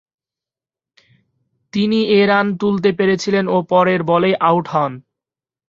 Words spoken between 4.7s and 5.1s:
হন।